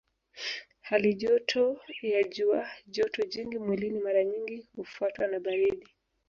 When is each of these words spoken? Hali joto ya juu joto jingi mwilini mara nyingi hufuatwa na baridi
Hali 0.81 1.13
joto 1.13 1.81
ya 2.01 2.23
juu 2.23 2.61
joto 2.87 3.21
jingi 3.25 3.59
mwilini 3.59 3.99
mara 3.99 4.23
nyingi 4.23 4.67
hufuatwa 4.75 5.27
na 5.27 5.39
baridi 5.39 5.85